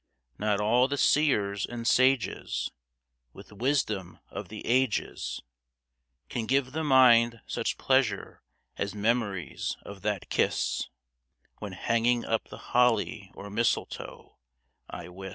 [0.39, 2.71] Not all the seers and sages
[3.33, 5.43] With wisdom of the ages
[6.27, 8.41] Can give the mind such pleasure
[8.77, 10.89] as memories of that kiss
[11.59, 14.39] When hanging up the holly or mistletoe,
[14.89, 15.29] I wis.